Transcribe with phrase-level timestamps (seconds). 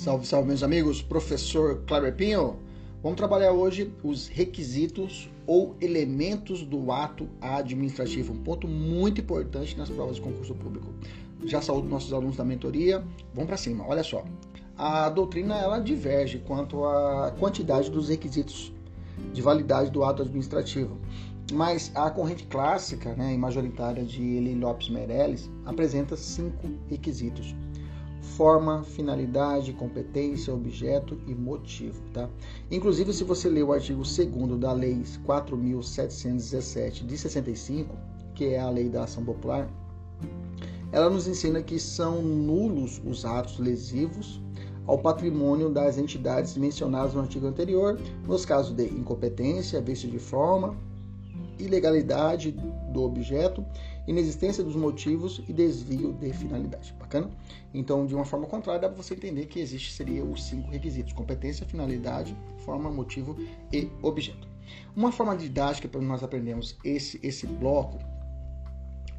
[0.00, 1.02] Salve, salve, meus amigos.
[1.02, 2.56] Professor Kleber Pinho.
[3.02, 8.32] Vamos trabalhar hoje os requisitos ou elementos do ato administrativo.
[8.32, 10.86] Um ponto muito importante nas provas de concurso público.
[11.44, 13.04] Já saúdo nossos alunos da mentoria.
[13.34, 13.84] Vamos para cima.
[13.86, 14.24] Olha só.
[14.74, 18.72] A doutrina ela diverge quanto à quantidade dos requisitos
[19.34, 20.96] de validade do ato administrativo.
[21.52, 27.54] Mas a corrente clássica né, e majoritária de Eli Lopes Meirelles apresenta cinco requisitos
[28.30, 32.28] forma, finalidade, competência, objeto e motivo, tá?
[32.70, 37.96] Inclusive, se você ler o artigo 2 da Lei 4.717 de 65,
[38.34, 39.68] que é a lei da ação popular,
[40.92, 44.40] ela nos ensina que são nulos os atos lesivos
[44.86, 50.76] ao patrimônio das entidades mencionadas no artigo anterior, nos casos de incompetência, vício de forma,
[51.60, 53.64] ilegalidade do objeto,
[54.06, 56.94] inexistência dos motivos e desvio de finalidade.
[56.98, 57.30] Bacana?
[57.72, 61.12] Então, de uma forma contrária, dá para você entender que existe seria os cinco requisitos:
[61.12, 63.36] competência, finalidade, forma, motivo
[63.72, 64.48] e objeto.
[64.94, 67.98] Uma forma didática para nós aprendermos esse esse bloco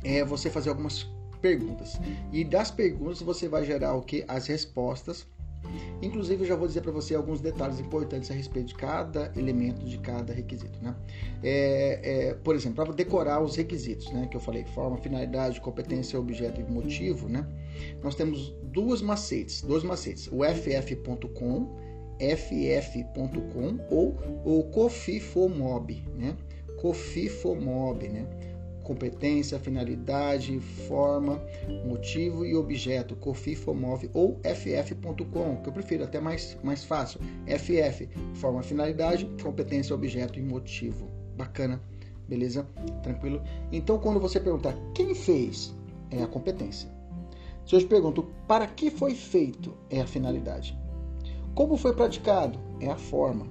[0.03, 1.07] é você fazer algumas
[1.41, 1.99] perguntas.
[2.31, 4.23] E das perguntas você vai gerar o que?
[4.27, 5.27] As respostas
[6.01, 9.85] Inclusive, eu já vou dizer para você alguns detalhes importantes a respeito de cada elemento,
[9.85, 10.79] de cada requisito.
[10.81, 10.95] Né?
[11.43, 16.19] É, é, por exemplo, para decorar os requisitos, né, que eu falei, forma, finalidade, competência,
[16.19, 17.47] objeto e motivo, né,
[18.03, 21.69] nós temos duas macetes, dois macetes, o ff.com,
[22.19, 26.35] ff.com ou o cofifomob, né,
[26.79, 28.25] cofifomob, né,
[28.83, 31.41] competência, finalidade, forma,
[31.85, 37.19] motivo e objeto, COFIFOMOV ou ff.com, que eu prefiro, até mais, mais fácil.
[37.45, 41.09] FF, forma, finalidade, competência, objeto e motivo.
[41.37, 41.81] Bacana,
[42.27, 42.67] beleza?
[43.03, 43.41] Tranquilo?
[43.71, 45.73] Então, quando você perguntar quem fez,
[46.09, 46.89] é a competência.
[47.65, 50.77] Se eu te pergunto para que foi feito, é a finalidade.
[51.53, 53.47] Como foi praticado, é a forma.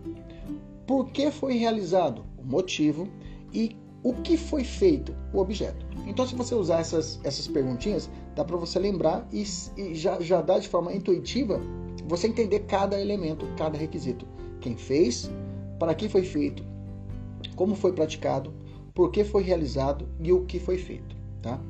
[0.87, 3.09] Por que foi realizado, o motivo.
[3.53, 5.15] E o que foi feito?
[5.33, 5.87] O objeto.
[6.07, 9.45] Então, se você usar essas, essas perguntinhas, dá para você lembrar e,
[9.77, 11.61] e, já, já dá de forma intuitiva
[12.07, 14.27] você entender cada elemento, cada requisito.
[14.61, 15.31] Quem fez,
[15.79, 16.65] para que foi feito,
[17.55, 18.53] como foi praticado,
[18.95, 21.15] por que foi realizado e o que foi feito.
[21.43, 21.61] Tá?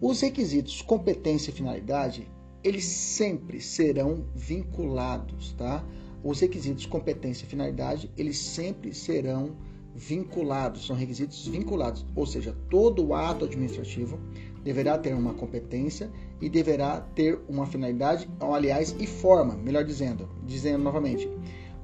[0.00, 2.28] Os requisitos competência e finalidade,
[2.62, 5.52] eles sempre serão vinculados.
[5.54, 5.84] Tá?
[6.22, 9.56] Os requisitos competência e finalidade, eles sempre serão
[9.96, 14.18] vinculados são requisitos vinculados, ou seja, todo ato administrativo
[14.62, 20.28] deverá ter uma competência e deverá ter uma finalidade, ou, aliás, e forma, melhor dizendo,
[20.44, 21.28] dizendo novamente,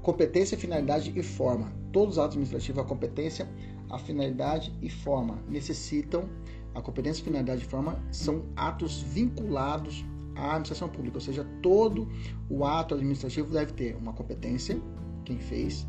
[0.03, 1.73] competência, finalidade e forma.
[1.91, 3.49] Todos os atos administrativos, a competência,
[3.89, 6.29] a finalidade e forma necessitam,
[6.75, 12.09] a competência, finalidade e forma são atos vinculados à administração pública, ou seja, todo
[12.51, 14.81] o ato administrativo deve ter uma competência,
[15.25, 15.87] quem fez,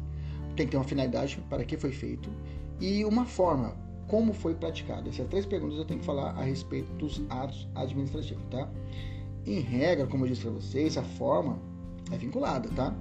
[0.56, 2.30] tem que ter uma finalidade para que foi feito
[2.80, 3.76] e uma forma,
[4.08, 5.10] como foi praticado.
[5.10, 8.70] Essas três perguntas eu tenho que falar a respeito dos atos administrativos, tá?
[9.46, 11.60] Em regra, como eu disse para vocês, a forma
[12.12, 12.94] é vinculada, tá?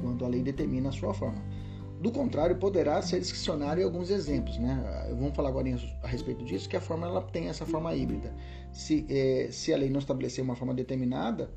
[0.00, 1.42] Quando a lei determina a sua forma.
[2.00, 5.08] Do contrário, poderá ser discricionário em alguns exemplos, né?
[5.18, 5.68] Vamos falar agora
[6.02, 8.34] a respeito disso, que a forma ela tem essa forma híbrida.
[8.72, 11.50] Se, é, se a lei não estabelecer uma forma determinada,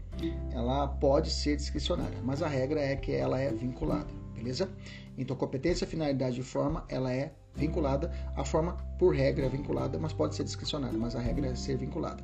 [0.51, 4.69] ela pode ser discricionária, mas a regra é que ela é vinculada beleza?
[5.17, 8.11] Então, competência, finalidade e forma, ela é vinculada.
[8.35, 11.77] A forma, por regra, é vinculada, mas pode ser discricionária, mas a regra é ser
[11.77, 12.23] vinculada.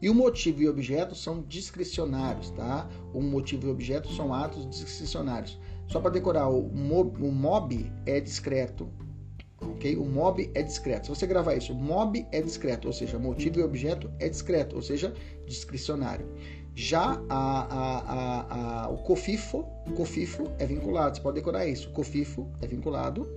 [0.00, 2.88] E o motivo e objeto são discricionários, tá?
[3.12, 5.58] O motivo e objeto são atos discricionários.
[5.86, 8.88] Só para decorar, o mob, o mob é discreto,
[9.60, 9.96] ok?
[9.96, 11.06] O mob é discreto.
[11.06, 14.82] Se você gravar isso, mob é discreto, ou seja, motivo e objeto é discreto, ou
[14.82, 15.12] seja,
[15.46, 16.26] discricionário.
[16.74, 19.64] Já a, a, a, o COFIFO,
[19.96, 21.90] COFIFO é vinculado, você pode decorar isso.
[21.90, 23.28] COFIFO é vinculado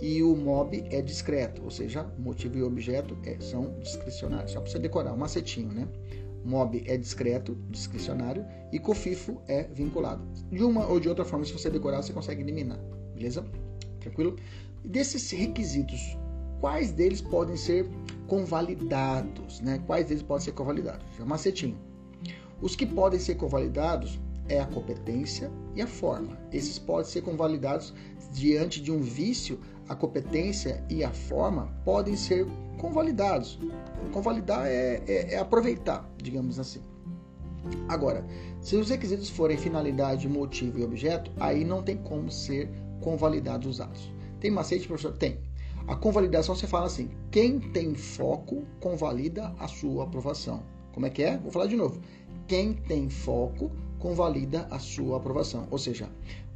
[0.00, 4.52] e o MOB é discreto, ou seja, motivo e objeto é, são discricionários.
[4.52, 5.88] Só para você decorar, um macetinho, né?
[6.44, 10.24] MOB é discreto, discricionário, e COFIFO é vinculado.
[10.50, 12.78] De uma ou de outra forma, se você decorar, você consegue eliminar,
[13.14, 13.44] beleza?
[14.00, 14.36] Tranquilo?
[14.84, 16.16] Desses requisitos,
[16.60, 17.86] quais deles podem ser
[18.28, 19.82] convalidados, né?
[19.86, 21.04] Quais deles podem ser convalidados?
[21.18, 21.87] É um macetinho.
[22.60, 24.18] Os que podem ser convalidados
[24.48, 26.38] é a competência e a forma.
[26.52, 27.94] Esses podem ser convalidados
[28.32, 32.46] diante de um vício, a competência e a forma podem ser
[32.78, 33.58] convalidados.
[34.12, 36.80] Convalidar é, é, é aproveitar, digamos assim.
[37.88, 38.24] Agora,
[38.60, 42.70] se os requisitos forem finalidade, motivo e objeto, aí não tem como ser
[43.00, 44.10] convalidados os atos.
[44.40, 45.12] Tem macete, professor?
[45.16, 45.38] Tem.
[45.86, 50.62] A convalidação você fala assim: quem tem foco convalida a sua aprovação.
[50.92, 51.38] Como é que é?
[51.38, 52.00] Vou falar de novo.
[52.48, 55.68] Quem tem foco convalida a sua aprovação.
[55.70, 56.08] Ou seja,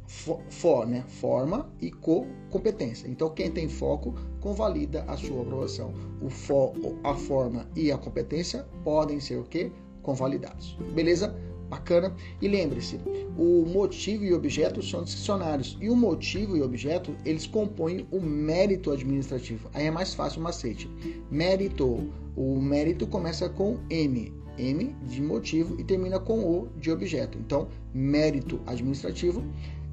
[0.07, 1.03] for, né?
[1.07, 3.07] Forma e co competência.
[3.07, 5.93] Então, quem tem foco convalida a sua aprovação.
[6.19, 6.73] O for,
[7.03, 9.71] a forma e a competência podem ser o quê?
[10.01, 10.75] Convalidados.
[10.93, 11.35] Beleza?
[11.69, 12.15] Bacana?
[12.41, 12.99] E lembre-se,
[13.37, 15.77] o motivo e objeto são discricionários.
[15.79, 19.69] E o motivo e objeto, eles compõem o mérito administrativo.
[19.73, 20.89] Aí é mais fácil o macete.
[21.31, 22.11] Mérito.
[22.35, 24.42] O mérito começa com M.
[24.57, 27.37] M de motivo e termina com O de objeto.
[27.37, 29.43] Então, mérito administrativo,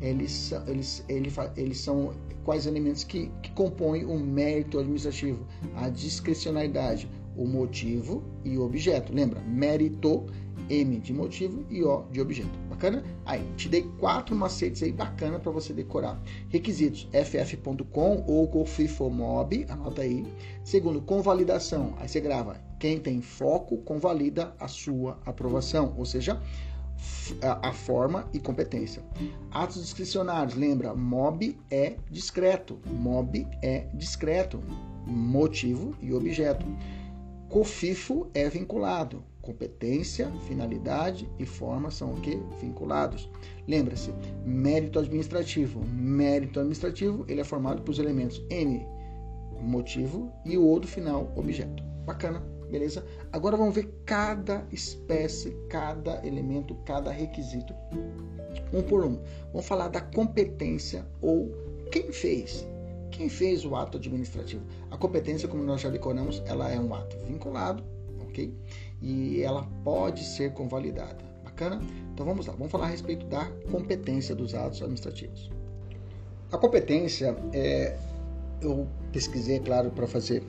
[0.01, 2.13] eles, eles, eles, eles são
[2.45, 5.47] quais elementos que, que compõem o mérito administrativo?
[5.77, 9.13] A discricionalidade, o motivo e o objeto.
[9.13, 9.41] Lembra?
[9.43, 10.27] Mérito,
[10.69, 12.59] M de motivo e O de objeto.
[12.69, 13.05] Bacana?
[13.27, 16.21] Aí, te dei quatro macetes aí bacana para você decorar.
[16.49, 20.25] Requisitos: ff.com ou cofifomob, anota aí.
[20.65, 21.95] Segundo, convalidação.
[21.99, 26.41] Aí você grava quem tem foco convalida a sua aprovação, ou seja,
[27.43, 29.03] a, forma e competência.
[29.51, 34.61] Atos discricionários, lembra, mob é discreto, mob é discreto,
[35.07, 36.67] motivo e objeto.
[37.49, 42.37] Cofifo é vinculado, competência, finalidade e forma são o que?
[42.61, 43.29] Vinculados.
[43.69, 44.13] Lembra-se,
[44.45, 45.85] mérito administrativo.
[45.85, 48.87] Mérito administrativo, ele é formado pelos elementos N,
[49.61, 51.83] motivo, e o outro final, objeto.
[52.07, 52.50] Bacana?
[52.71, 53.05] Beleza?
[53.33, 57.75] Agora vamos ver cada espécie, cada elemento, cada requisito,
[58.73, 59.21] um por um.
[59.53, 61.51] Vamos falar da competência ou
[61.91, 62.67] quem fez.
[63.11, 64.63] Quem fez o ato administrativo?
[64.91, 67.83] A competência, como nós já decoramos, ela é um ato vinculado,
[68.21, 68.55] ok?
[69.03, 71.19] E ela pode ser convalidada.
[71.45, 71.83] Bacana?
[72.15, 75.51] Então vamos lá, vamos falar a respeito da competência dos atos administrativos.
[76.53, 77.97] A competência, é,
[78.63, 80.43] eu pesquisei, é claro, para fazer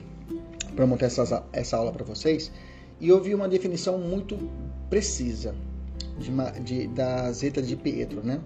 [0.74, 2.50] para montar essa, essa aula para vocês
[3.02, 4.38] e eu vi uma definição muito
[4.88, 5.54] precisa
[6.18, 6.30] de,
[6.62, 8.40] de, da Zeta de Pietro, né?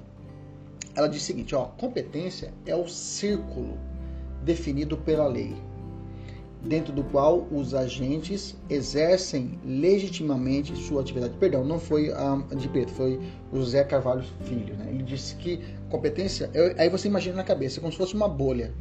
[0.95, 3.77] Ela diz o seguinte, ó, competência é o círculo
[4.43, 5.55] definido pela lei,
[6.63, 11.35] dentro do qual os agentes exercem legitimamente sua atividade.
[11.39, 13.21] Perdão, não foi a de Pietro, foi
[13.53, 14.87] o José Carvalho Filho, né?
[14.89, 18.73] Ele disse que competência, aí você imagina na cabeça, como se fosse uma bolha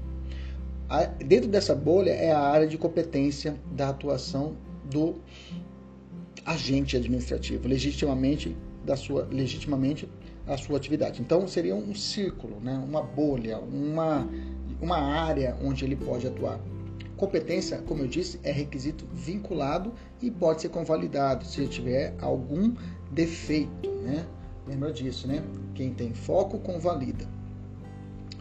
[1.26, 5.16] dentro dessa bolha é a área de competência da atuação do
[6.46, 8.56] agente administrativo, legitimamente
[8.86, 10.08] da sua legitimamente
[10.48, 11.22] a sua atividade.
[11.22, 12.74] Então seria um círculo, né?
[12.88, 14.28] uma bolha, uma,
[14.80, 16.60] uma área onde ele pode atuar.
[17.18, 22.76] Competência, como eu disse, é requisito vinculado e pode ser convalidado se tiver algum
[23.12, 24.26] defeito, né?
[24.68, 25.42] Lembra disso, né?
[25.74, 27.26] Quem tem foco convalida.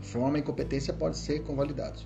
[0.02, 2.05] Forma e competência pode ser convalidados.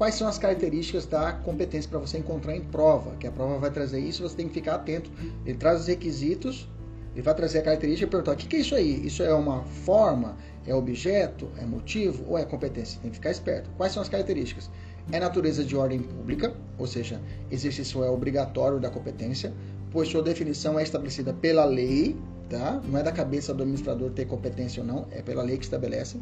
[0.00, 3.14] Quais são as características da competência para você encontrar em prova?
[3.16, 5.10] Que a prova vai trazer isso, você tem que ficar atento.
[5.44, 6.66] Ele traz os requisitos,
[7.12, 9.06] ele vai trazer a característica e perguntar: o que é isso aí?
[9.06, 10.38] Isso é uma forma?
[10.66, 11.50] É objeto?
[11.58, 12.24] É motivo?
[12.30, 12.98] Ou é competência?
[13.02, 13.68] Tem que ficar esperto.
[13.76, 14.70] Quais são as características?
[15.12, 17.20] É natureza de ordem pública, ou seja,
[17.50, 19.52] exercício é obrigatório da competência,
[19.90, 22.16] pois sua definição é estabelecida pela lei,
[22.50, 22.82] tá?
[22.84, 26.18] Não é da cabeça do administrador ter competência ou não, é pela lei que estabelece,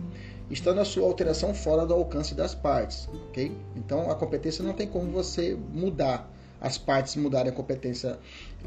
[0.50, 3.50] estando a sua alteração fora do alcance das partes, ok?
[3.74, 6.30] Então a competência não tem como você mudar
[6.60, 8.18] as partes mudarem a competência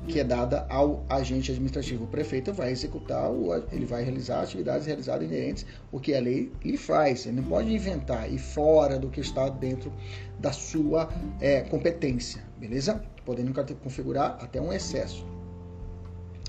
[0.08, 2.06] que é dada ao agente administrativo.
[2.06, 3.30] O prefeito vai executar,
[3.70, 7.26] ele vai realizar atividades realizadas inerentes o que a lei lhe faz.
[7.26, 9.92] Ele não pode inventar e fora do que está dentro
[10.40, 11.10] da sua
[11.42, 13.04] é, competência, beleza?
[13.26, 15.26] Podendo configurar até um excesso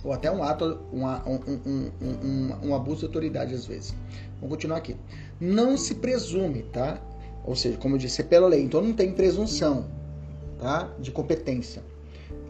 [0.05, 1.39] ou até um ato, uma, um,
[2.03, 3.95] um, um, abuso de autoridade às vezes.
[4.41, 4.97] Vamos continuar aqui.
[5.41, 7.01] Não se presume, tá?
[7.45, 9.87] Ou seja, como eu disse, é pela lei, então não tem presunção,
[10.59, 10.91] tá?
[10.99, 11.83] De competência.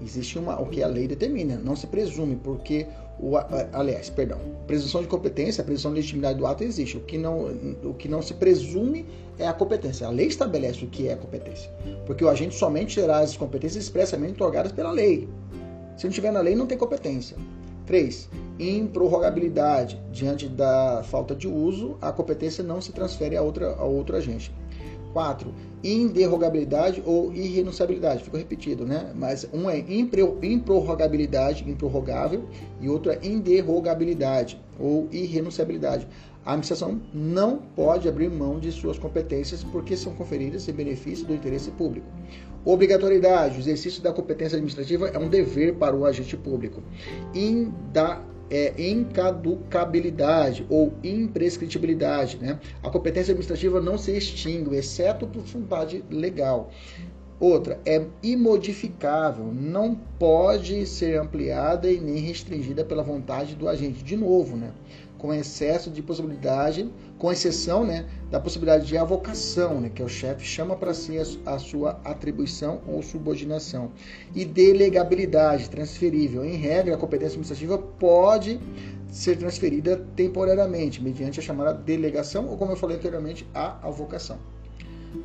[0.03, 2.87] Existe uma, o que a lei determina, não se presume, porque
[3.21, 3.37] o,
[3.73, 6.97] aliás, perdão, presunção de competência, presunção de legitimidade do ato existe.
[6.97, 7.47] O que não,
[7.85, 9.07] o que não se presume
[9.39, 10.07] é a competência.
[10.07, 11.71] A lei estabelece o que é a competência,
[12.05, 15.29] porque o agente somente terá as competências expressamente otorgadas pela lei.
[16.03, 17.37] Se não tiver na lei, não tem competência.
[17.87, 18.29] 3.
[18.59, 20.03] Improrrogabilidade.
[20.11, 24.53] Diante da falta de uso, a competência não se transfere a, outra, a outro agente.
[25.13, 25.55] 4.
[25.85, 28.25] Inderrogabilidade ou irrenunciabilidade.
[28.25, 29.13] Ficou repetido, né?
[29.15, 32.49] Mas um é improrrogabilidade, improrrogável,
[32.81, 36.09] e outro é inderrogabilidade ou irrenunciabilidade.
[36.45, 41.33] A administração não pode abrir mão de suas competências porque são conferidas em benefício do
[41.33, 42.09] interesse público.
[42.65, 46.83] Obrigatoriedade: o exercício da competência administrativa é um dever para o agente público.
[47.35, 52.39] Inda, é, incaducabilidade ou imprescritibilidade.
[52.39, 52.61] Né?
[52.83, 56.71] A competência administrativa não se extingue, exceto por vontade legal.
[57.41, 64.05] Outra, é imodificável, não pode ser ampliada e nem restringida pela vontade do agente.
[64.05, 64.71] De novo, né?
[65.23, 70.09] Com excesso de possibilidade, com exceção né, da possibilidade de avocação, né, que é o
[70.09, 73.93] chefe chama para si a, a, sua atribuição ou subordinação.
[74.35, 76.45] E delegabilidade, transferível.
[76.45, 78.59] Em regra, a competência administrativa pode
[79.13, 84.39] ser transferida temporariamente, mediante a chamada delegação, ou como eu falei anteriormente, a avocação.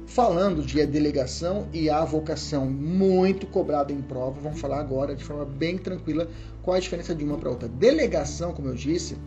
[0.05, 5.79] Falando de delegação e avocação muito cobrada em prova, vamos falar agora de forma bem
[5.79, 6.29] tranquila
[6.61, 7.67] qual a diferença de uma para outra.
[7.67, 9.17] Delegação, como eu disse,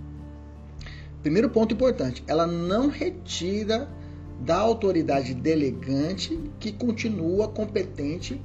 [1.22, 3.88] Primeiro ponto importante, ela não retira
[4.40, 8.40] da autoridade delegante que continua competente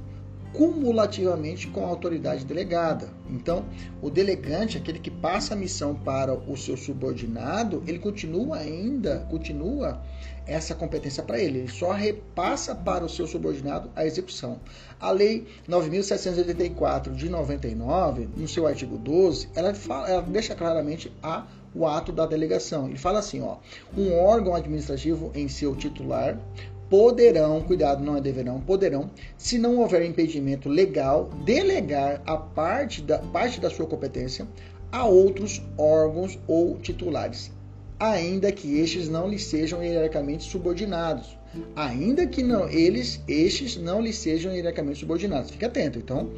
[0.56, 3.10] cumulativamente com a autoridade delegada.
[3.28, 3.64] Então,
[4.00, 10.02] o delegante, aquele que passa a missão para o seu subordinado, ele continua ainda, continua
[10.46, 14.60] essa competência para ele, ele só repassa para o seu subordinado a execução.
[14.98, 21.46] A lei 9784 de 99, no seu artigo 12, ela, fala, ela deixa claramente a
[21.74, 22.88] o ato da delegação.
[22.88, 23.56] Ele fala assim, ó,
[23.94, 26.38] um órgão administrativo em seu titular
[26.88, 33.18] poderão, cuidado, não é deverão, poderão, se não houver impedimento legal, delegar a parte da,
[33.18, 34.46] parte da sua competência
[34.92, 37.50] a outros órgãos ou titulares,
[37.98, 41.36] ainda que estes não lhes sejam hierarquicamente subordinados.
[41.74, 45.50] Ainda que não eles, estes não lhes sejam hierarquicamente subordinados.
[45.50, 46.30] Fique atento, então,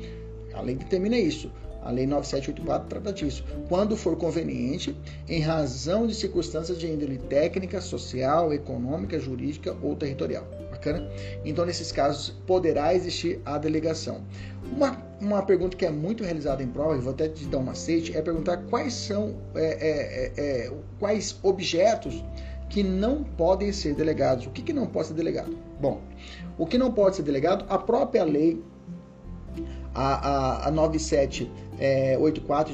[0.55, 1.51] a lei determina isso.
[1.89, 3.43] A Lei 9784 trata disso.
[3.67, 4.95] Quando for conveniente,
[5.27, 10.47] em razão de circunstâncias de índole técnica, social, econômica, jurídica ou territorial.
[10.71, 11.11] Bacana?
[11.47, 14.21] Então, nesses casos, poderá existir a delegação.
[14.71, 17.63] Uma, uma pergunta que é muito realizada em prova, e vou até te dar um
[17.63, 22.23] macete, é perguntar quais são é, é, é, é, quais objetos
[22.69, 24.47] que não podem ser delegados.
[24.47, 25.57] O que, que não pode ser delegado?
[25.81, 26.03] Bom,
[26.59, 28.63] o que não pode ser delegado, a própria lei
[29.95, 32.17] a, a, a 9784 é,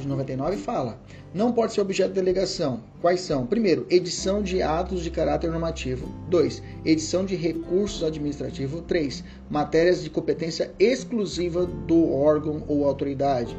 [0.01, 0.99] de 99 fala:
[1.35, 2.81] não pode ser objeto de delegação.
[3.01, 3.45] Quais são?
[3.45, 6.07] Primeiro, edição de atos de caráter normativo.
[6.29, 6.63] 2.
[6.85, 8.81] Edição de recursos administrativos.
[8.87, 9.21] 3.
[9.49, 13.53] Matérias de competência exclusiva do órgão ou autoridade.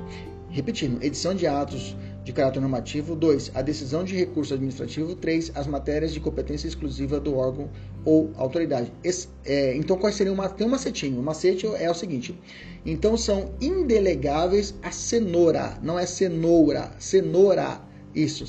[0.49, 1.95] Repetindo, edição de atos
[2.27, 3.15] de caráter normativo.
[3.15, 3.53] 2.
[3.55, 5.15] A decisão de recurso administrativo.
[5.15, 5.53] 3.
[5.55, 7.71] As matérias de competência exclusiva do órgão
[8.05, 8.93] ou autoridade.
[9.05, 11.21] Esse, é, então, quais seriam uma, tem um macetinho.
[11.21, 12.37] O macete é o seguinte.
[12.85, 15.79] Então, são indelegáveis a cenoura.
[15.81, 16.91] Não é cenoura.
[16.99, 17.81] Cenoura.
[18.13, 18.45] Isso.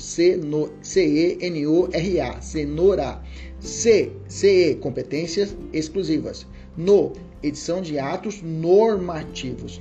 [0.82, 0.82] C-E-N-O-R-A.
[2.40, 3.22] Cenoura.
[3.60, 4.10] C.
[4.26, 4.74] C-E.
[4.74, 6.48] Competências exclusivas.
[6.76, 7.12] No.
[7.44, 9.80] Edição de atos normativos.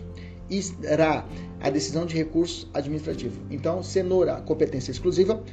[0.96, 1.26] Ra
[1.62, 3.42] a decisão de recursos administrativo.
[3.50, 5.44] Então, cenoura, competência exclusiva,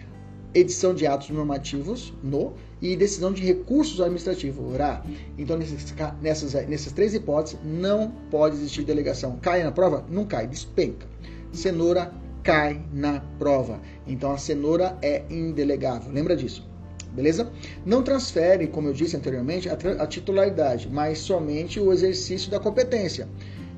[0.54, 5.04] edição de atos normativos, no, e decisão de recursos administrativos, RA.
[5.36, 9.38] Então, nessas, nessas três hipóteses, não pode existir delegação.
[9.42, 10.04] Cai na prova?
[10.08, 11.06] Não cai, despenca.
[11.52, 13.80] Cenoura cai na prova.
[14.06, 16.12] Então, a cenoura é indelegável.
[16.12, 16.68] Lembra disso?
[17.12, 17.50] Beleza?
[17.86, 23.28] Não transfere, como eu disse anteriormente, a, a titularidade, mas somente o exercício da competência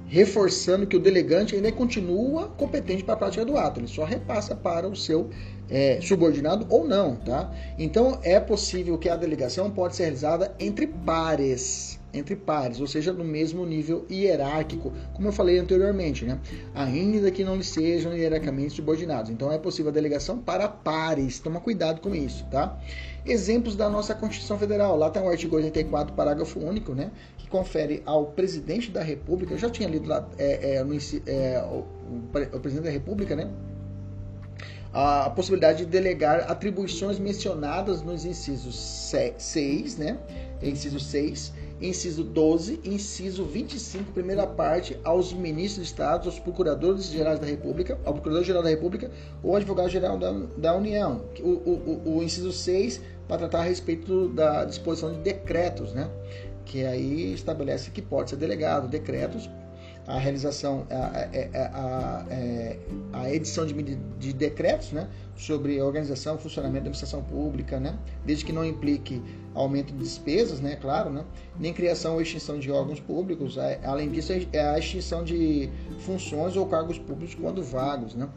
[0.06, 4.54] reforçando que o delegante ainda continua competente para a prática do ato, ele só repassa
[4.54, 5.30] para o seu
[5.68, 7.52] é, subordinado ou não, tá?
[7.78, 13.12] Então é possível que a delegação pode ser realizada entre pares, entre pares, ou seja,
[13.12, 16.38] no mesmo nível hierárquico, como eu falei anteriormente, né?
[16.74, 19.30] Ainda que não sejam hierarquicamente subordinados.
[19.30, 21.38] Então é possível a delegação para pares.
[21.38, 22.78] Toma cuidado com isso, tá?
[23.24, 24.96] Exemplos da nossa Constituição Federal.
[24.96, 27.10] Lá tem o artigo 84, parágrafo único, né?
[27.36, 31.64] Que confere ao presidente da República, eu já tinha lido lá é, é, no, é,
[31.64, 31.84] o,
[32.54, 33.50] o, presidente da República, né?
[34.92, 40.18] A possibilidade de delegar atribuições mencionadas nos incisos 6, né?
[40.62, 47.38] Inciso 6, inciso 12, inciso 25, primeira parte, aos ministros de Estado, aos procuradores gerais
[47.38, 49.10] da República, ao procurador-geral da República
[49.42, 51.22] ou advogado-geral da, da União.
[51.40, 56.10] O, o, o, o inciso 6 para tratar a respeito da disposição de decretos, né?
[56.64, 59.48] que aí estabelece que pode ser delegado decretos
[60.06, 62.78] a realização, a, a, a, é,
[63.12, 68.44] a edição de, de, decretos né, sobre organização e funcionamento da administração pública, né, desde
[68.44, 69.20] que não implique
[69.54, 71.24] aumento de despesas, né, claro, né,
[71.58, 73.56] nem criação ou extinção de órgãos públicos.
[73.82, 78.14] Além disso, é a extinção de funções ou cargos públicos quando vagos.
[78.14, 78.28] Né.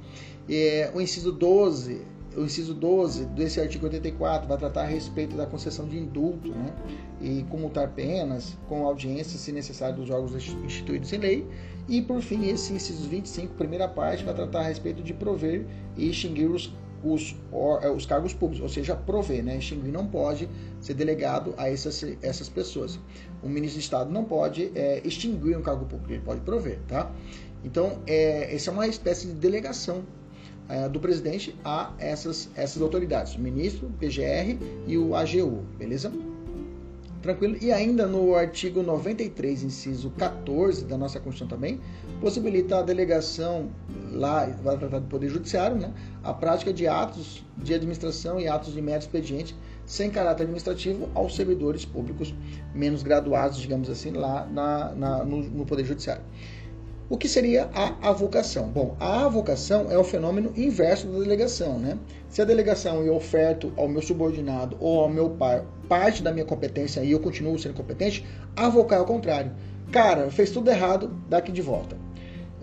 [0.48, 5.46] E, o inciso 12 o inciso 12 desse artigo 84 vai tratar a respeito da
[5.46, 6.74] concessão de indulto né,
[7.22, 11.48] e comutar penas com audiência, se necessário, dos órgãos instituídos em lei.
[11.88, 15.66] E, por fim, esse inciso 25, primeira parte, vai tratar a respeito de prover
[15.98, 16.72] e extinguir os
[17.04, 19.58] os, or, os cargos públicos, ou seja, prover, né?
[19.58, 20.50] Extinguir não pode
[20.82, 23.00] ser delegado a essas, essas pessoas.
[23.42, 27.12] O ministro de Estado não pode é, extinguir um cargo público, ele pode prover, tá?
[27.64, 30.04] Então, é, essa é uma espécie de delegação
[30.70, 34.58] é, do presidente a essas, essas autoridades, o ministro, o PGR
[34.88, 36.12] e o AGU, beleza?
[37.22, 37.58] Tranquilo?
[37.60, 41.82] E ainda no artigo 93, inciso 14 da nossa Constituição também,
[42.22, 43.70] possibilita a delegação,
[44.12, 45.92] lá, vai tratar do Poder Judiciário, né,
[46.24, 49.54] a prática de atos de administração e atos de mero expediente
[49.86, 52.34] sem caráter administrativo aos servidores públicos
[52.74, 56.22] menos graduados, digamos assim, lá na, na no, no Poder Judiciário.
[57.10, 58.68] O que seria a avocação?
[58.68, 61.98] Bom, a avocação é o fenômeno inverso da delegação, né?
[62.30, 66.46] Se a delegação eu oferto ao meu subordinado ou ao meu pai parte da minha
[66.46, 68.24] competência e eu continuo sendo competente,
[68.56, 69.52] avocar é o contrário.
[69.92, 71.98] Cara, fez tudo errado, dá aqui de volta.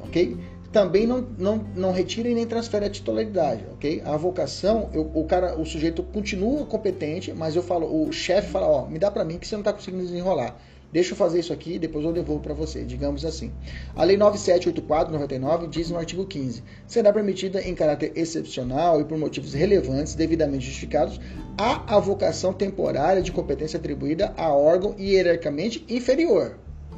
[0.04, 0.36] Ok?
[0.70, 4.00] Também não, não, não retira e nem transfere a titularidade, ok?
[4.04, 8.68] A avocação, eu, o cara, o sujeito continua competente, mas eu falo, o chefe fala,
[8.68, 10.56] ó, me dá para mim que você não está conseguindo desenrolar.
[10.96, 13.52] Deixa eu fazer isso aqui, depois eu devolvo para você, digamos assim.
[13.94, 19.52] A Lei 9784/99 diz no artigo 15: será permitida em caráter excepcional e por motivos
[19.52, 21.20] relevantes, devidamente justificados,
[21.58, 26.56] a avocação temporária de competência atribuída a órgão hierarquicamente inferior,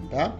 [0.09, 0.39] tá?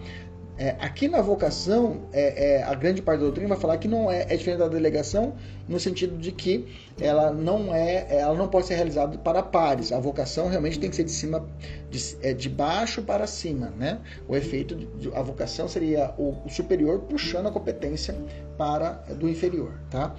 [0.57, 4.09] É, aqui na vocação, é, é, a grande parte da doutrina vai falar que não
[4.09, 5.35] é, é diferente da delegação
[5.67, 6.65] no sentido de que
[7.01, 9.91] ela não é, ela não pode ser realizada para pares.
[9.91, 11.47] A vocação realmente tem que ser de cima,
[11.89, 13.99] de, é, de baixo para cima, né?
[14.27, 18.15] O efeito de, a vocação seria o, o superior puxando a competência
[18.57, 20.15] para do inferior, tá?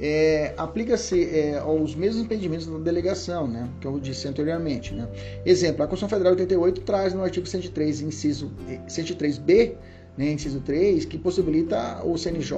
[0.00, 4.92] É, aplica-se é, aos mesmos impedimentos da delegação, né, que eu disse anteriormente.
[4.92, 5.06] Né.
[5.44, 8.50] Exemplo, a Constituição Federal 88 traz no artigo 103, inciso
[8.88, 9.74] 103b,
[10.16, 12.56] né, inciso 3, que possibilita o CNJ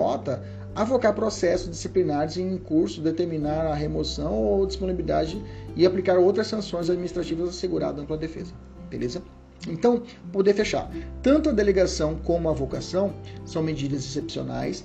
[0.74, 5.42] avocar processos disciplinares em curso, determinar a remoção ou disponibilidade
[5.76, 8.52] e aplicar outras sanções administrativas asseguradas ampla defesa.
[8.90, 9.22] Beleza?
[9.68, 10.02] Então,
[10.32, 10.90] poder fechar.
[11.22, 13.14] Tanto a delegação como a avocação
[13.44, 14.84] são medidas excepcionais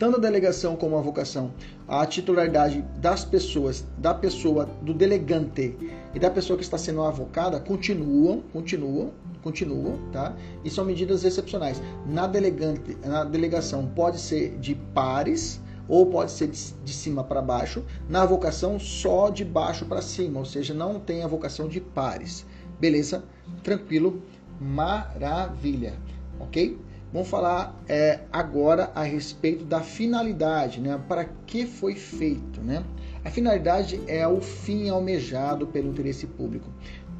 [0.00, 1.52] tanto a delegação como a vocação,
[1.86, 5.76] a titularidade das pessoas, da pessoa, do delegante
[6.14, 10.34] e da pessoa que está sendo avocada continuam, continuam, continuam, tá?
[10.64, 11.82] E são medidas excepcionais.
[12.06, 17.42] Na delegante, na delegação pode ser de pares ou pode ser de, de cima para
[17.42, 17.84] baixo.
[18.08, 22.46] Na vocação só de baixo para cima, ou seja, não tem a vocação de pares.
[22.78, 23.24] Beleza?
[23.62, 24.22] Tranquilo?
[24.60, 25.94] Maravilha.
[26.38, 26.78] OK?
[27.12, 31.00] Vamos falar é, agora a respeito da finalidade, né?
[31.08, 32.84] Para que foi feito, né?
[33.24, 36.70] A finalidade é o fim almejado pelo interesse público,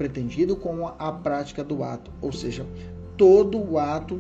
[0.00, 2.66] pretendido com a prática do ato, ou seja,
[3.18, 4.18] todo o ato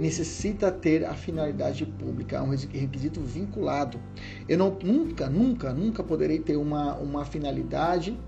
[0.00, 4.00] necessita ter a finalidade pública, é um requisito vinculado.
[4.48, 8.18] Eu não, nunca, nunca, nunca poderei ter uma, uma finalidade,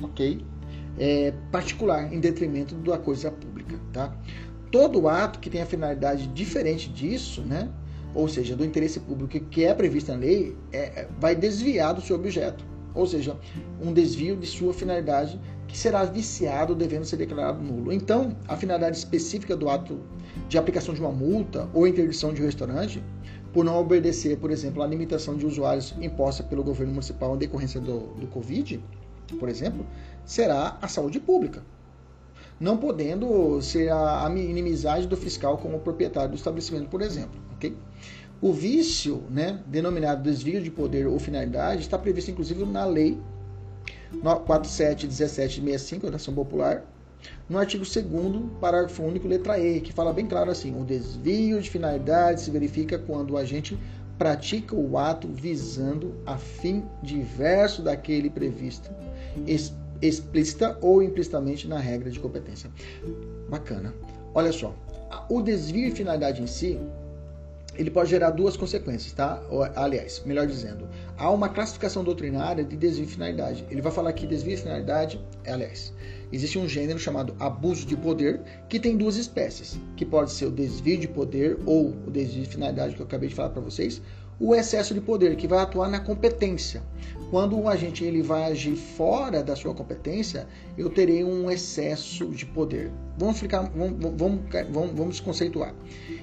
[0.00, 0.40] ok,
[0.96, 4.16] é, particular em detrimento da coisa pública, tá?
[4.70, 7.68] todo ato que tenha finalidade diferente disso, né,
[8.14, 12.00] ou seja, do interesse público que é previsto na lei, é, é, vai desviar do
[12.00, 12.64] seu objeto.
[12.94, 13.36] Ou seja,
[13.82, 15.38] um desvio de sua finalidade
[15.76, 17.92] que será viciado devendo ser declarado nulo.
[17.92, 20.00] Então, a finalidade específica do ato
[20.48, 23.04] de aplicação de uma multa ou interdição de um restaurante,
[23.52, 27.78] por não obedecer, por exemplo, à limitação de usuários imposta pelo governo municipal em decorrência
[27.78, 28.82] do, do Covid,
[29.38, 29.84] por exemplo,
[30.24, 31.62] será a saúde pública
[32.58, 37.38] não podendo ser a, inimizade do fiscal com o proprietário do estabelecimento, por exemplo.
[38.40, 43.20] O vício, né, denominado desvio de poder ou finalidade, está previsto inclusive na Lei
[44.22, 46.84] 471765 da Ação Popular,
[47.48, 48.06] no artigo 2
[48.60, 52.98] parágrafo único, letra E, que fala bem claro assim: o desvio de finalidade se verifica
[52.98, 53.78] quando o agente
[54.18, 58.90] pratica o ato visando a fim diverso daquele previsto,
[60.00, 62.70] explícita ou implicitamente na regra de competência.
[63.48, 63.94] Bacana.
[64.34, 64.74] Olha só,
[65.28, 66.78] o desvio e finalidade em si,
[67.78, 69.42] ele pode gerar duas consequências, tá?
[69.74, 73.64] Aliás, melhor dizendo, há uma classificação doutrinária de desvio e finalidade.
[73.70, 75.92] Ele vai falar que desvio e finalidade, aliás,
[76.32, 80.50] existe um gênero chamado abuso de poder, que tem duas espécies, que pode ser o
[80.50, 84.00] desvio de poder ou o desvio de finalidade que eu acabei de falar para vocês,
[84.38, 86.82] o excesso de poder, que vai atuar na competência.
[87.30, 90.46] Quando um agente ele vai agir fora da sua competência,
[90.78, 92.92] eu terei um excesso de poder.
[93.18, 95.74] Vamos ficar, vamos, vamos, vamos, vamos conceituar.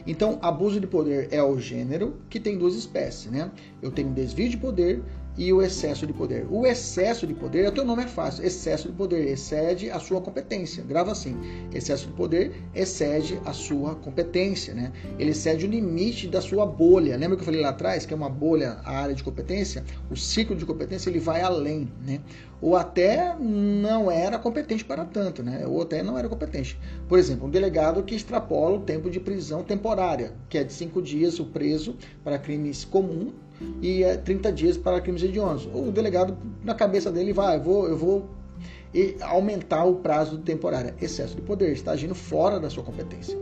[0.08, 3.52] Então, abuso de poder é o gênero que tem duas espécies, né?
[3.82, 5.02] Eu tenho desvio de poder
[5.38, 6.46] e o excesso de poder.
[6.50, 10.22] O excesso de poder, o teu nome é fácil, excesso de poder, excede a sua
[10.22, 10.84] competência.
[10.84, 11.36] Grava assim,
[11.74, 14.92] excesso de poder excede a sua competência, né?
[15.18, 17.18] Ele excede o limite da sua bolha.
[17.18, 19.84] Lembra que eu falei lá atrás que é uma bolha a área de competência?
[20.10, 22.22] O ciclo de competência ele vai além, né?
[22.62, 25.66] Ou até não era competente para tanto, né?
[25.68, 26.80] Ou até não era competente.
[27.10, 31.02] Por exemplo, um delegado que extrapola o tempo de prisão temporária, que é de cinco
[31.02, 33.34] dias o preso para crimes comuns
[33.82, 35.68] e é 30 dias para crimes hediondos.
[35.74, 38.30] O delegado, na cabeça dele, vai, eu vou, eu vou
[39.22, 40.94] aumentar o prazo temporário.
[41.02, 43.38] Excesso de poder, está agindo fora da sua competência.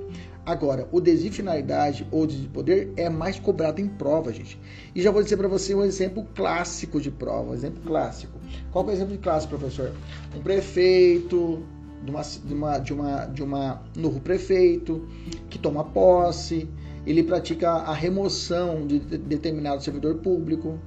[0.46, 4.60] Agora, o desvio de finalidade ou desvio de poder é mais cobrado em prova, gente.
[4.96, 8.40] E já vou dizer para você um exemplo clássico de prova, um exemplo clássico.
[8.72, 9.92] Qual é o exemplo de clássico, professor?
[10.36, 11.64] Um prefeito
[12.04, 15.08] de uma, de uma, de uma, de uma novo prefeito
[15.50, 16.68] que toma posse,
[17.06, 20.80] ele pratica a remoção de determinado servidor público,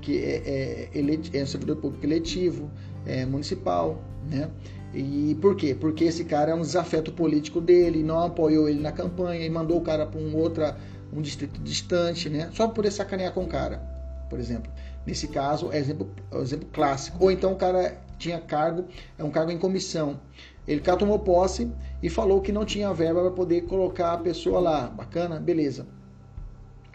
[0.00, 2.70] que é, é, é um servidor público eletivo,
[3.06, 4.50] é, municipal, né?
[4.94, 5.76] E por quê?
[5.78, 9.78] Porque esse cara é um desafeto político dele, não apoiou ele na campanha e mandou
[9.78, 10.78] o cara para um outra
[11.12, 12.50] um distrito distante, né?
[12.52, 13.78] Só por poder sacanear com o cara,
[14.28, 14.70] por exemplo.
[15.06, 17.16] Nesse caso, é exemplo, é exemplo clássico.
[17.20, 18.84] Ou então o cara tinha cargo,
[19.16, 20.20] é um cargo em comissão.
[20.68, 24.60] Ele cá tomou posse e falou que não tinha verba para poder colocar a pessoa
[24.60, 24.86] lá.
[24.86, 25.40] Bacana?
[25.40, 25.86] Beleza.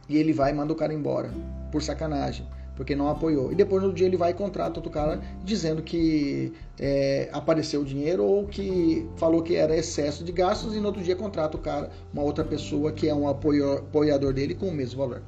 [0.08, 1.32] E ele vai e manda o cara embora,
[1.72, 3.52] por sacanagem, porque não apoiou.
[3.52, 7.86] E depois no dia ele vai e contrata outro cara dizendo que é, apareceu o
[7.86, 11.60] dinheiro ou que falou que era excesso de gastos e no outro dia contrata o
[11.60, 15.24] cara, uma outra pessoa que é um apoiador dele com o mesmo valor.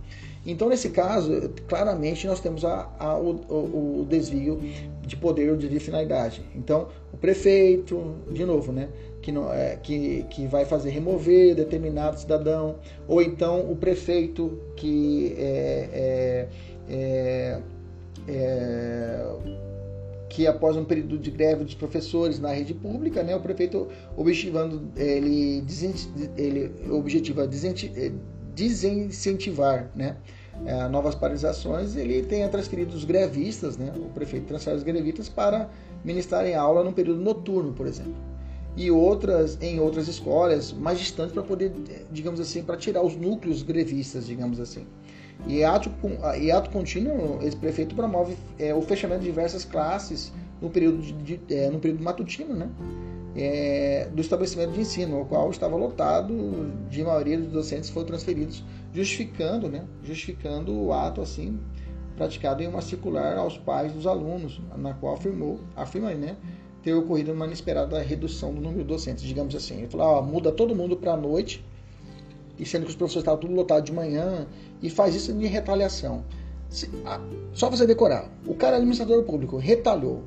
[0.45, 4.62] Então, nesse caso, claramente nós temos a, a, o, o, desvio
[5.01, 6.43] de poder ou de finalidade.
[6.55, 8.89] Então, o prefeito, de novo, né,
[9.21, 12.75] que, não, é, que, que vai fazer remover determinado cidadão,
[13.08, 16.47] ou então o prefeito que é,
[16.89, 17.62] é, é,
[18.27, 19.25] é
[20.29, 24.91] que após um período de greve dos professores na rede pública, né, o prefeito objetivando
[24.97, 25.63] ele,
[26.36, 27.47] ele objetiva
[28.56, 30.15] desincentivar né,
[30.65, 35.70] é, novas paralisações, ele tenha transferido os grevistas, né, o prefeito transfere os grevistas para
[36.04, 38.15] ministrarem aula no período noturno, por exemplo.
[38.78, 41.72] E outras em outras escolas mais distantes para poder,
[42.12, 44.86] digamos assim, para tirar os núcleos grevistas, digamos assim.
[45.48, 45.91] E ato,
[46.39, 51.38] e ato contínuo, esse prefeito promove é, o fechamento de diversas classes no período, de,
[51.38, 52.70] de, é, no período matutino, né?
[53.36, 58.63] É, do estabelecimento de ensino, o qual estava lotado de maioria dos docentes foram transferidos,
[58.93, 61.60] justificando, né, justificando o ato assim
[62.15, 66.38] praticado em uma circular aos pais dos alunos, na qual afirmou, afirma, né,
[66.82, 69.80] ter ocorrido uma inesperada redução do número de docentes, digamos assim.
[69.80, 71.65] Ele falou, ó, muda todo mundo para a noite,
[72.58, 74.48] e sendo que os professores estavam tudo lotados de manhã,
[74.82, 76.24] e faz isso de retaliação.
[76.69, 77.19] Se, ah,
[77.54, 78.30] só você decorar.
[78.45, 80.24] O cara é administrador público retalhou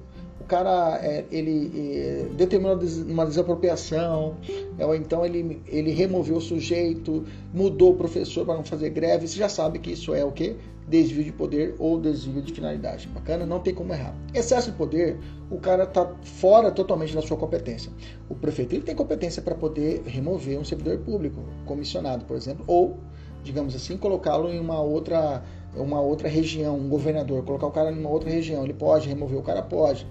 [0.49, 4.37] cara é, ele é, determinou uma desapropriação,
[4.79, 9.29] é, ou então ele, ele removeu o sujeito, mudou o professor para não fazer greve,
[9.29, 10.57] você já sabe que isso é o que?
[10.89, 13.07] Desvio de poder ou desvio de finalidade.
[13.09, 13.45] Bacana?
[13.45, 14.15] Não tem como errar.
[14.35, 15.19] Excesso de poder,
[15.51, 17.93] o cara está fora totalmente da sua competência.
[18.29, 22.97] O prefeito ele tem competência para poder remover um servidor público, comissionado, por exemplo, ou,
[23.45, 25.43] digamos assim, colocá-lo em uma outra
[25.75, 29.39] uma outra região, um governador, colocar o cara em uma outra região, ele pode remover
[29.39, 30.07] o cara pode.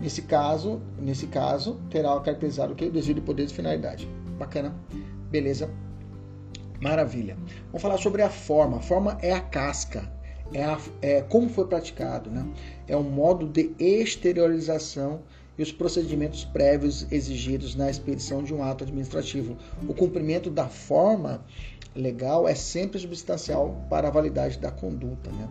[0.00, 2.86] Nesse caso, nesse caso, terá caracterizado o que?
[2.86, 4.08] O desvio de poderes e finalidade.
[4.38, 4.74] Bacana?
[5.30, 5.70] Beleza?
[6.80, 7.36] Maravilha.
[7.66, 8.78] Vamos falar sobre a forma.
[8.78, 10.10] A forma é a casca,
[10.52, 12.46] é, a, é como foi praticado, né?
[12.86, 15.22] É o modo de exteriorização
[15.56, 19.56] e os procedimentos prévios exigidos na expedição de um ato administrativo.
[19.88, 21.44] O cumprimento da forma
[21.94, 25.30] legal é sempre substancial para a validade da conduta.
[25.30, 25.48] Né?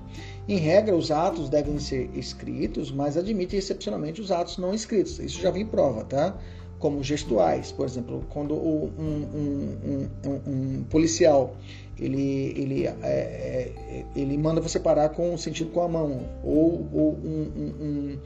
[0.47, 5.19] Em regra, os atos devem ser escritos, mas admite excepcionalmente os atos não escritos.
[5.19, 6.37] Isso já vem em prova, tá?
[6.79, 11.55] Como gestuais, por exemplo, quando um, um, um, um policial
[11.97, 16.89] ele, ele, é, é, ele manda você parar com o sentido com a mão, ou,
[16.91, 18.17] ou um,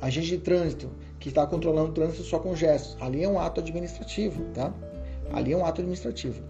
[0.00, 0.90] agente de trânsito
[1.26, 2.96] que está controlando o trânsito só com gestos.
[3.00, 4.72] Ali é um ato administrativo, tá?
[5.32, 6.40] Ali é um ato administrativo.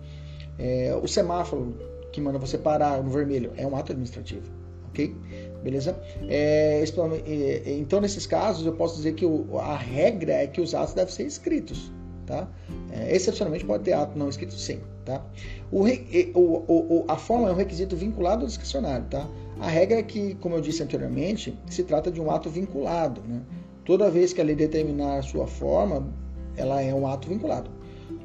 [0.59, 1.79] É, o semáforo
[2.13, 4.43] que manda você parar no vermelho é um ato administrativo,
[4.91, 5.17] ok?
[5.63, 5.99] Beleza?
[6.29, 10.75] É, é, então, nesses casos, eu posso dizer que o, a regra é que os
[10.75, 11.91] atos devem ser escritos,
[12.27, 12.47] tá?
[12.93, 15.25] É, excepcionalmente pode ter ato não escrito, sim, tá?
[15.73, 15.87] O,
[16.35, 19.27] o, o, a forma é um requisito vinculado ao discricionário, tá?
[19.59, 23.41] A regra é que, como eu disse anteriormente, se trata de um ato vinculado, né?
[23.87, 26.13] Toda vez que a lei determinar sua forma,
[26.57, 27.71] ela é um ato vinculado.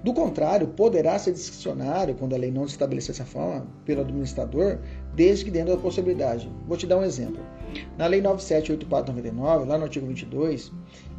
[0.04, 4.80] Do contrário, poderá ser discricionário, quando a lei não estabelecer essa forma, pelo administrador,
[5.14, 6.52] desde que dentro da possibilidade.
[6.68, 7.40] Vou te dar um exemplo.
[7.96, 10.72] Na Lei 978499, lá no artigo 22,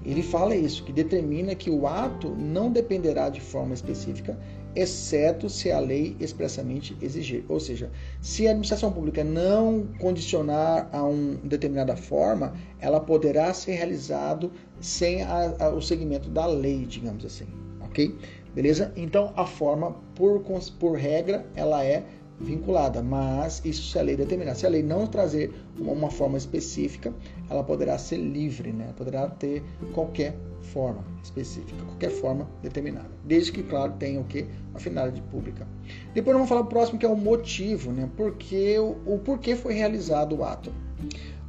[0.04, 4.36] ele fala isso, que determina que o ato não dependerá de forma específica,
[4.74, 7.44] exceto se a lei expressamente exigir.
[7.48, 13.72] Ou seja, se a administração pública não condicionar a uma determinada forma, ela poderá ser
[13.72, 17.46] realizado sem a, a, o segmento da lei, digamos assim,
[17.80, 18.16] ok?
[18.54, 18.92] Beleza?
[18.96, 20.42] Então a forma, por,
[20.78, 22.04] por regra, ela é
[22.42, 24.54] vinculada, mas isso se a lei determinar.
[24.54, 27.14] Se a lei não trazer uma, forma específica,
[27.48, 28.92] ela poderá ser livre, né?
[28.96, 29.62] Poderá ter
[29.94, 30.36] qualquer
[30.72, 34.46] forma específica, qualquer forma determinada, desde que, claro, tenha o que?
[34.74, 35.66] A finalidade pública.
[36.14, 38.08] Depois vamos falar o próximo, que é o motivo, né?
[38.16, 40.72] Porque, o, o porquê foi realizado o ato.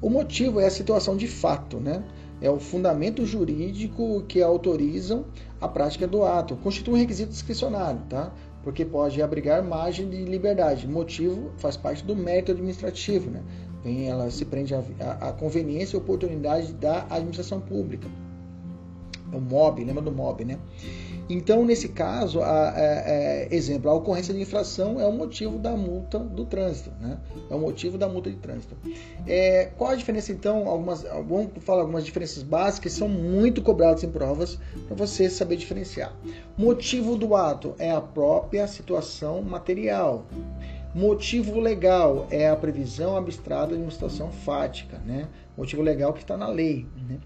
[0.02, 2.04] O motivo é a situação de fato, né?
[2.42, 5.26] É o fundamento jurídico que autorizam
[5.62, 6.58] a prática do ato.
[6.58, 8.34] Constitui um requisito discricionário, tá?
[8.64, 10.88] Porque pode abrigar margem de liberdade.
[10.88, 13.44] Motivo faz parte do mérito administrativo, né?
[13.84, 18.08] Vem, ela se prende à conveniência e oportunidade da administração pública.
[19.34, 20.58] O MOB, lembra do MOB, né?
[21.30, 25.72] Então, nesse caso, a, a, a, exemplo, a ocorrência de infração é o motivo da
[25.72, 27.18] multa do trânsito, né?
[27.50, 28.76] É o motivo da multa de trânsito.
[29.26, 30.68] É, qual a diferença, então?
[30.68, 35.56] Algumas, vamos falar algumas diferenças básicas que são muito cobradas em provas para você saber
[35.56, 36.14] diferenciar.
[36.58, 40.26] Motivo do ato é a própria situação material.
[40.94, 45.28] Motivo legal é a previsão abstrata de uma situação fática, né?
[45.58, 46.86] Motivo legal que está na lei.
[47.08, 47.20] Né?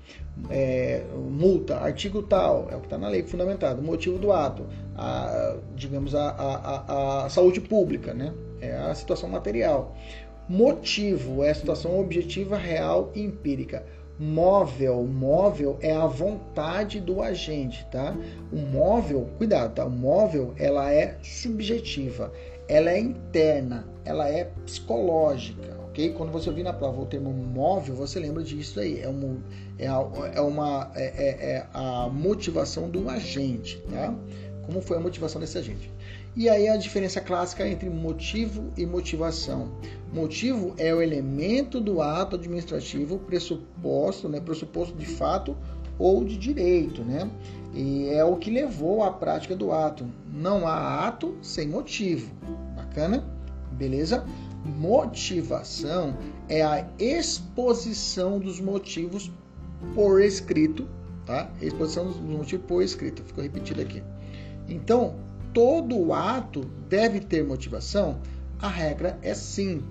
[0.50, 3.82] É, multa, artigo tal, é o que está na lei fundamentado.
[3.82, 8.34] Motivo do ato, a, digamos, a, a, a, saúde pública, né?
[8.60, 9.96] É a situação material.
[10.50, 13.86] Motivo é a situação objetiva, real e empírica.
[14.20, 18.16] Móvel, móvel é a vontade do agente, tá?
[18.52, 19.86] O móvel, cuidado, tá?
[19.86, 22.32] O móvel, ela é subjetiva
[22.68, 26.14] ela é interna, ela é psicológica, ok?
[26.14, 29.02] Quando você ouvir na prova o termo móvel, você lembra disso aí.
[29.02, 29.38] É uma,
[29.80, 34.14] é, a, é uma é, é, é a motivação do agente, tá?
[34.66, 35.92] Como foi a motivação desse agente?
[36.36, 39.72] E aí a diferença clássica entre motivo e motivação.
[40.14, 45.58] Motivo é o elemento do ato administrativo pressuposto, né, pressuposto de fato
[45.98, 47.30] ou de direito, né?
[47.74, 50.06] E é o que levou à prática do ato.
[50.32, 52.32] Não há ato sem motivo.
[52.76, 53.26] Bacana?
[53.72, 54.24] Beleza?
[54.68, 56.18] Motivação
[56.50, 59.32] é a exposição dos motivos
[59.96, 60.88] por escrito,
[61.26, 61.50] tá?
[61.62, 63.24] Exposição dos motivos por escrito.
[63.24, 64.04] Ficou repetido aqui.
[64.68, 65.16] Então,
[65.54, 68.20] todo ato deve ter motivação?
[68.60, 69.84] A regra é sim,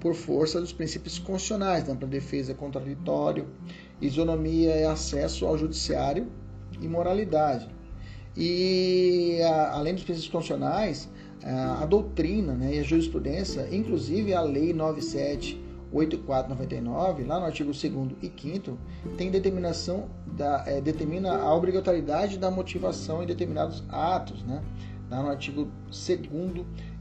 [0.00, 3.46] por força dos princípios constitucionais, ampla defesa contraditório,
[4.00, 6.26] isonomia e acesso ao judiciário
[6.80, 7.68] e moralidade.
[8.36, 11.08] E a, além dos princípios constitucionais,
[11.44, 17.84] a, a doutrina né, e a jurisprudência, inclusive a Lei 978499, lá no artigo 2
[18.22, 18.76] e 5
[19.16, 24.60] tem determinação da, é, determina a obrigatoriedade da motivação em determinados atos, né?
[25.10, 26.20] Lá no artigo 2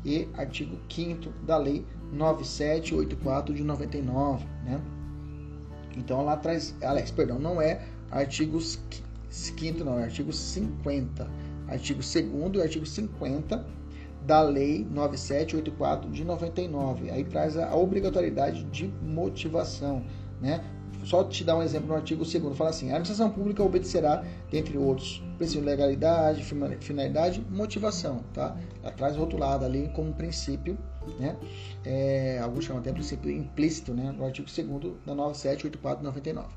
[0.06, 4.82] e artigo 5 da Lei 9784 de 99, né?
[5.98, 8.80] Então lá atrás, Alex, perdão, não é artigos
[9.30, 11.30] 5 não, é artigo 50.
[11.68, 13.66] Artigo 2 e artigo 50
[14.26, 17.10] da Lei 9784 de 99.
[17.10, 20.04] Aí traz a obrigatoriedade de motivação,
[20.42, 20.64] né?
[21.04, 24.78] Só te dar um exemplo no artigo 2 fala assim: a administração pública obedecerá, dentre
[24.78, 26.44] outros, princípio de legalidade,
[26.82, 28.58] finalidade, motivação, tá?
[28.84, 30.78] Ela traz rotulado ali como princípio,
[31.18, 31.38] né?
[31.86, 34.12] É, alguns chamam até princípio implícito, né?
[34.12, 36.48] No artigo 2 da 978499.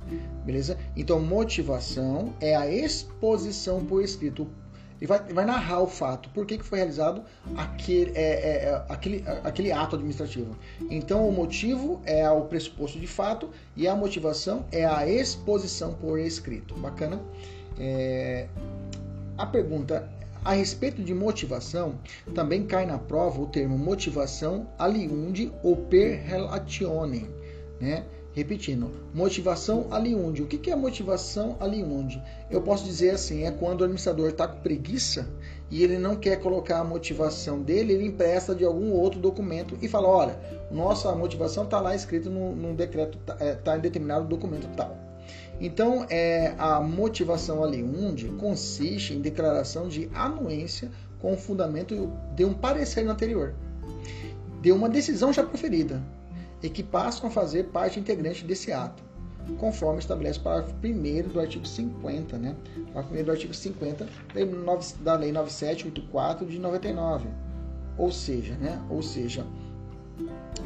[0.45, 0.77] Beleza?
[0.97, 4.49] Então, motivação é a exposição por escrito
[5.03, 7.25] e vai, vai narrar o fato, por que, que foi realizado
[7.57, 10.57] aquele, é, é, é aquele, aquele ato administrativo.
[10.89, 16.21] Então, o motivo é o pressuposto de fato e a motivação é a exposição por
[16.21, 16.75] escrito.
[16.77, 17.21] Bacana?
[17.81, 18.47] É,
[19.37, 20.09] a pergunta
[20.45, 21.99] a respeito de motivação,
[22.33, 27.29] também cai na prova o termo motivação aliunde ou per relatione,
[27.81, 28.05] né?
[28.35, 30.43] Repetindo, motivação aliunde.
[30.43, 32.23] O que é motivação aliunde?
[32.51, 35.29] Eu posso dizer assim, é quando o administrador está com preguiça
[35.71, 39.89] e ele não quer colocar a motivação dele, ele empresta de algum outro documento e
[39.89, 40.41] fala, olha,
[40.71, 44.97] nossa motivação está lá escrito num, num decreto, está é, tá em determinado documento tal.
[45.61, 50.91] Então, é, a motivação aliunde consiste em declaração de anuência
[51.21, 53.55] com o fundamento de um parecer anterior,
[54.63, 56.03] de uma decisão já proferida,
[56.63, 59.03] e que passam a fazer parte integrante desse ato.
[59.59, 62.55] conforme estabelece o parágrafo 1 do artigo 50, né?
[62.93, 64.09] Parágrafo 1 do artigo 50
[65.01, 67.29] da Lei 9784 de 99.
[67.99, 68.81] Ou seja, né?
[68.89, 69.45] Ou seja,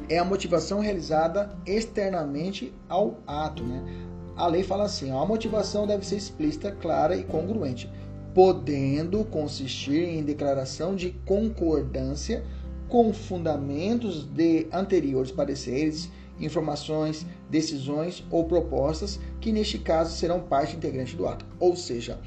[0.08, 3.82] é a motivação realizada externamente ao ato, né?
[4.36, 7.90] A lei fala assim: ó, a motivação deve ser explícita, clara e congruente,
[8.34, 12.44] podendo consistir em declaração de concordância
[12.88, 21.16] com fundamentos de anteriores pareceres, informações, decisões ou propostas que neste caso serão parte integrante
[21.16, 21.44] do ato.
[21.58, 22.18] Ou seja,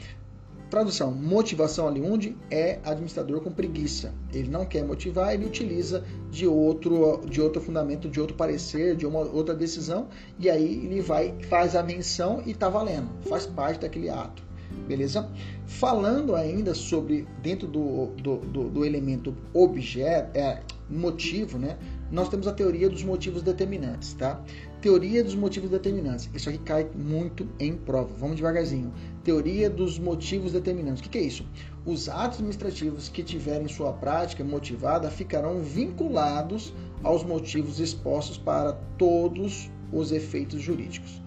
[0.69, 4.13] tradução, motivação ali onde é administrador com preguiça.
[4.33, 9.05] Ele não quer motivar, ele utiliza de outro de outro fundamento, de outro parecer, de
[9.05, 13.81] uma outra decisão e aí ele vai faz a menção e está valendo, faz parte
[13.81, 14.48] daquele ato.
[14.87, 15.29] Beleza?
[15.65, 21.77] Falando ainda sobre dentro do, do, do, do elemento objeto, é, motivo, né?
[22.11, 24.41] Nós temos a teoria dos motivos determinantes, tá?
[24.81, 26.29] Teoria dos motivos determinantes.
[26.33, 28.09] Isso aqui cai muito em prova.
[28.17, 28.91] Vamos devagarzinho.
[29.23, 31.01] Teoria dos motivos determinantes.
[31.01, 31.45] O que, que é isso?
[31.85, 39.69] Os atos administrativos que tiverem sua prática motivada ficarão vinculados aos motivos expostos para todos
[39.93, 41.21] os efeitos jurídicos.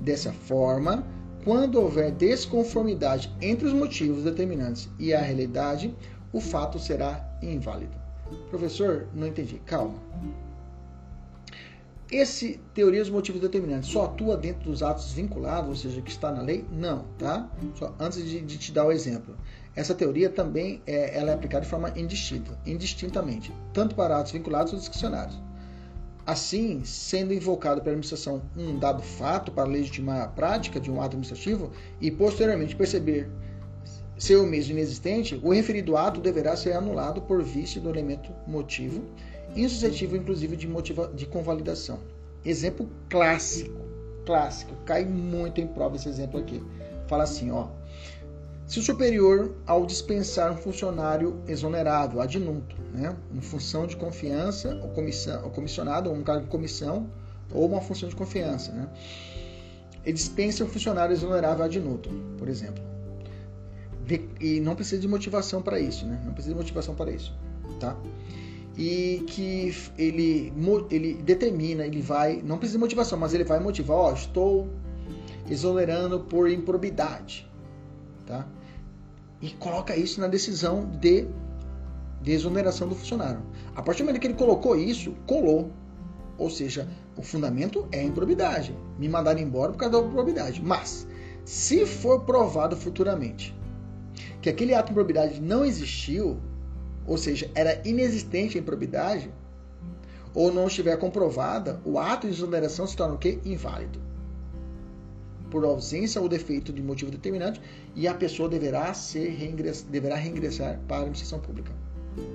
[0.00, 1.04] Dessa forma,
[1.44, 5.94] quando houver desconformidade entre os motivos determinantes e a realidade,
[6.32, 7.96] o fato será inválido.
[8.50, 9.60] Professor, não entendi.
[9.64, 9.94] Calma.
[12.10, 16.32] Esse teoria dos motivos determinantes só atua dentro dos atos vinculados, ou seja, que está
[16.32, 16.64] na lei?
[16.72, 17.50] Não, tá?
[17.74, 19.36] Só antes de, de te dar o exemplo.
[19.76, 24.72] Essa teoria também é, ela é aplicada de forma indistinta, indistintamente, tanto para atos vinculados
[24.72, 25.38] ou discricionários.
[26.28, 31.16] Assim, sendo invocado pela administração um dado fato para legitimar a prática de um ato
[31.16, 33.30] administrativo e posteriormente perceber
[34.18, 39.06] ser o mesmo inexistente, o referido ato deverá ser anulado por vício do elemento motivo,
[39.56, 41.98] insuscetível inclusive de, motiva de convalidação.
[42.44, 43.80] Exemplo clássico,
[44.26, 46.62] clássico, cai muito em prova esse exemplo aqui.
[47.06, 47.68] Fala assim, ó.
[48.68, 54.90] Se o superior, ao dispensar um funcionário exonerável, adjunto, né, uma função de confiança, ou,
[54.90, 57.08] comissão, ou comissionado, ou um cargo de comissão,
[57.50, 58.86] ou uma função de confiança, né,
[60.04, 62.84] ele dispensa um funcionário exonerável adjunto, por exemplo.
[64.38, 66.22] E não precisa de motivação para isso, né?
[66.24, 67.34] Não precisa de motivação para isso,
[67.78, 67.94] tá?
[68.76, 70.52] E que ele,
[70.90, 74.68] ele determina, ele vai, não precisa de motivação, mas ele vai motivar, ó, estou
[75.50, 77.46] exonerando por improbidade,
[78.26, 78.46] tá?
[79.40, 81.26] E coloca isso na decisão de,
[82.20, 83.40] de exoneração do funcionário.
[83.74, 85.70] A partir do momento que ele colocou isso, colou.
[86.36, 88.76] Ou seja, o fundamento é a improbidade.
[88.98, 90.62] Me mandaram embora por causa da improbidade.
[90.62, 91.06] Mas,
[91.44, 93.56] se for provado futuramente
[94.40, 96.38] que aquele ato de improbidade não existiu,
[97.06, 99.32] ou seja, era inexistente a improbidade,
[100.34, 103.40] ou não estiver comprovada, o ato de exoneração se torna o quê?
[103.44, 103.98] Inválido
[105.50, 107.60] por ausência ou defeito de motivo determinante
[107.94, 111.72] e a pessoa deverá, ser reingress, deverá reingressar para a administração pública.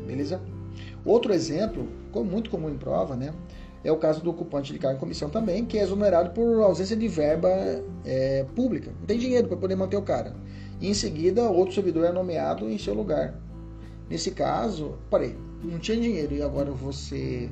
[0.08, 0.42] Beleza?
[1.06, 3.34] Outro exemplo, muito comum em prova, né,
[3.84, 6.96] é o caso do ocupante de cargo em comissão também, que é exonerado por ausência
[6.96, 7.50] de verba
[8.06, 8.92] é, pública.
[9.00, 10.34] Não tem dinheiro para poder manter o cara.
[10.80, 13.38] E em seguida, outro servidor é nomeado em seu lugar.
[14.10, 17.50] Nesse caso, parei, não tinha dinheiro e agora você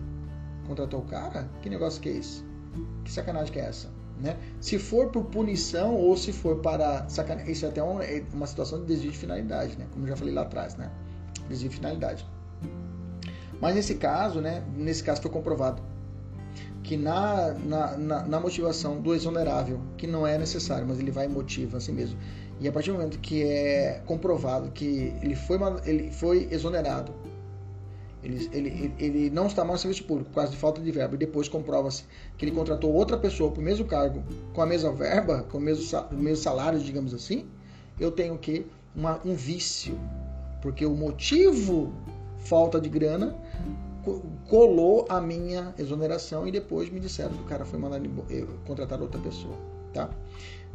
[0.68, 1.50] contratou o cara?
[1.62, 2.44] Que negócio que é esse?
[3.04, 3.90] Que sacanagem que é essa?
[4.22, 4.38] Né?
[4.60, 8.46] Se for por punição ou se for para sacanagem, isso é até uma, é uma
[8.46, 9.88] situação de desvio de finalidade, né?
[9.92, 10.92] como eu já falei lá atrás, né?
[11.50, 12.26] desvio de finalidade.
[13.60, 15.82] Mas nesse caso, né, nesse caso foi comprovado
[16.84, 21.28] que na, na, na, na, motivação do exonerável, que não é necessário, mas ele vai
[21.28, 22.18] motiva assim mesmo.
[22.60, 27.14] E a partir do momento que é comprovado que ele foi, ele foi exonerado
[28.24, 31.16] ele, ele, ele não está mais no serviço público por causa de falta de verba
[31.16, 32.04] e depois comprova-se
[32.38, 35.62] que ele contratou outra pessoa para o mesmo cargo, com a mesma verba, com o
[35.62, 37.48] mesmo, salário, digamos assim,
[38.00, 39.98] eu tenho que uma, um vício.
[40.62, 41.92] Porque o motivo
[42.38, 43.36] falta de grana
[44.48, 48.08] colou a minha exoneração e depois me disseram que o cara foi mandado
[48.66, 49.56] contratar outra pessoa,
[49.94, 50.10] tá?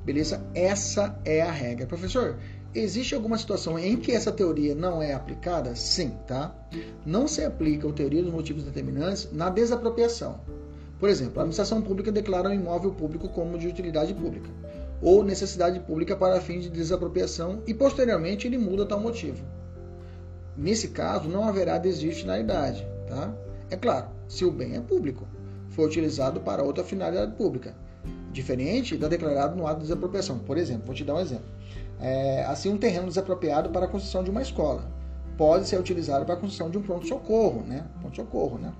[0.04, 0.44] Beleza?
[0.54, 1.86] Essa é a regra.
[1.86, 2.38] Professor,
[2.78, 5.74] Existe alguma situação em que essa teoria não é aplicada?
[5.74, 6.54] Sim, tá?
[7.06, 10.40] Não se aplica a teoria dos motivos determinantes na desapropriação.
[11.00, 14.50] Por exemplo, a administração pública declara um imóvel público como de utilidade pública
[15.00, 19.42] ou necessidade pública para fins de desapropriação e posteriormente ele muda tal motivo.
[20.54, 23.34] Nesse caso, não haverá desvio de finalidade, tá?
[23.70, 25.26] É claro, se o bem é público,
[25.70, 27.74] foi utilizado para outra finalidade pública,
[28.32, 30.40] diferente da declarada no ato de desapropriação.
[30.40, 31.56] Por exemplo, vou te dar um exemplo.
[32.00, 34.90] É, assim, um terreno desapropriado para a construção de uma escola
[35.36, 37.84] pode ser utilizado para a construção de um pronto-socorro, né?
[38.00, 38.72] Pronto-socorro, né?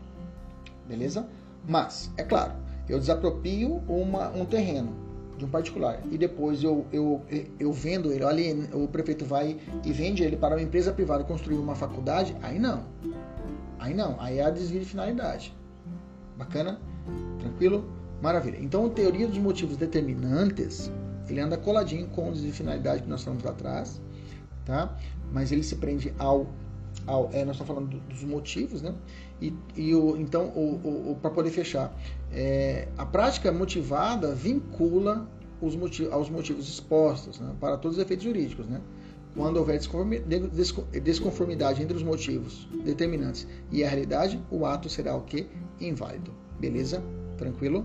[0.89, 1.27] Beleza?
[1.69, 2.53] Mas, é claro,
[2.89, 4.95] eu desapropio uma, um terreno
[5.37, 7.21] de um particular e depois eu, eu,
[7.59, 8.43] eu vendo ele, olha,
[8.75, 12.85] o prefeito vai e vende ele para uma empresa privada construir uma faculdade, aí não.
[13.79, 15.55] Aí não, aí é a desvio de finalidade.
[16.37, 16.81] Bacana?
[17.39, 17.85] Tranquilo?
[18.23, 18.59] Maravilha.
[18.61, 20.91] Então, teoria dos motivos determinantes,
[21.29, 24.01] ele anda coladinho com o de finalidade que nós falamos lá atrás,
[24.65, 24.97] tá?
[25.33, 26.47] Mas ele se prende ao,
[27.07, 28.95] ao é, nós estamos falando dos motivos, né?
[29.41, 31.95] E, e o, então, o, o para poder fechar,
[32.33, 35.29] é, a prática motivada vincula
[35.61, 38.67] os motivos, aos motivos expostos né, para todos os efeitos jurídicos.
[38.67, 38.81] Né?
[39.35, 39.79] Quando houver
[41.03, 45.47] desconformidade entre os motivos determinantes e a realidade, o ato será o que?
[45.79, 46.33] Inválido.
[46.59, 47.03] Beleza?
[47.37, 47.85] Tranquilo?